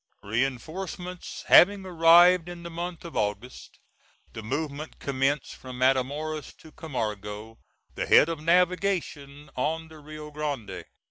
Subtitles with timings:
[0.23, 3.77] Reinforcements having arrived, in the month of August
[4.33, 7.59] the movement commenced from Matamoras to Camargo,
[7.93, 10.85] the head of navigation on the Rio Grande.